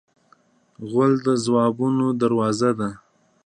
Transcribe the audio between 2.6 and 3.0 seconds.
ده.